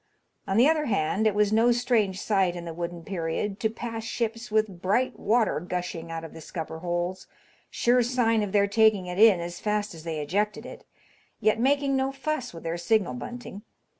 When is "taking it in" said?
8.65-9.39